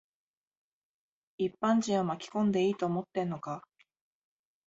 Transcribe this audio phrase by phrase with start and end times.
[1.37, 3.61] 一般人を巻き込んでいいと思ってんのか。